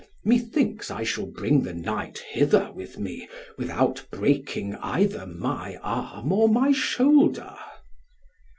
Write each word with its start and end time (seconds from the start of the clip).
Methinks 0.25 0.89
I 0.89 1.03
shall 1.03 1.27
bring 1.27 1.61
the 1.61 1.75
knight 1.75 2.17
hither 2.17 2.71
with 2.71 2.97
me 2.97 3.27
without 3.55 4.03
breaking 4.09 4.73
either 4.77 5.27
my 5.27 5.75
arm 5.83 6.31
or 6.31 6.49
my 6.49 6.71
shoulder." 6.71 7.55